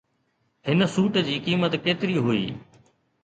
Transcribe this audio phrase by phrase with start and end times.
[0.69, 2.43] هن سوٽ جي قيمت ڪيتري هئي؟